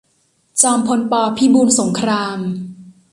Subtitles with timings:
[0.61, 1.13] จอมพล ป.
[1.37, 2.39] พิบูลสงคราม